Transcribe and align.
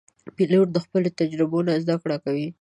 پیلوټ 0.35 0.67
د 0.73 0.77
خپلو 0.85 1.09
تجربو 1.19 1.59
نه 1.67 1.73
زده 1.83 1.95
کوي. 2.23 2.47